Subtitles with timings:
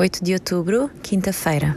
[0.00, 1.76] 8 de outubro, quinta-feira.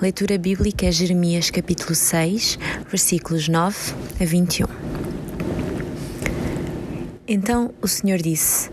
[0.00, 3.76] Leitura bíblica é Jeremias capítulo 6, versículos 9
[4.18, 4.66] a 21.
[7.28, 8.70] Então o Senhor disse: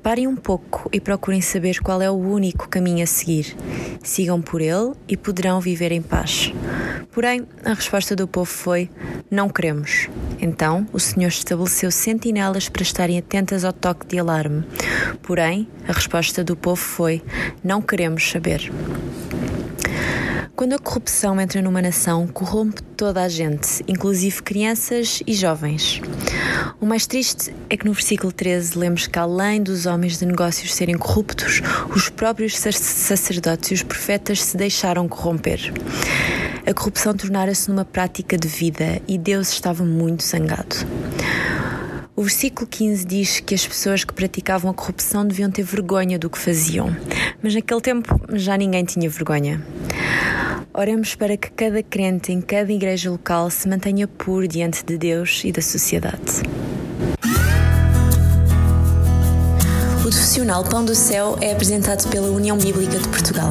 [0.00, 3.56] Parem um pouco e procurem saber qual é o único caminho a seguir.
[4.00, 6.52] Sigam por ele e poderão viver em paz.
[7.10, 8.88] Porém, a resposta do povo foi:
[9.30, 10.08] Não queremos.
[10.40, 14.64] Então o Senhor estabeleceu sentinelas para estarem atentas ao toque de alarme.
[15.22, 17.22] Porém, a resposta do povo foi:
[17.62, 18.72] Não queremos saber.
[20.56, 26.02] Quando a corrupção entra numa nação, corrompe toda a gente, inclusive crianças e jovens.
[26.78, 30.74] O mais triste é que no versículo 13 lemos que, além dos homens de negócios
[30.74, 31.62] serem corruptos,
[31.94, 35.72] os próprios sacerdotes e os profetas se deixaram corromper.
[36.70, 40.76] A corrupção tornara-se numa prática de vida e Deus estava muito zangado.
[42.14, 46.30] O versículo 15 diz que as pessoas que praticavam a corrupção deviam ter vergonha do
[46.30, 46.96] que faziam,
[47.42, 49.60] mas naquele tempo já ninguém tinha vergonha.
[50.72, 55.42] Oremos para que cada crente em cada igreja local se mantenha puro diante de Deus
[55.44, 56.40] e da sociedade.
[59.98, 63.50] O profissional Pão do Céu é apresentado pela União Bíblica de Portugal.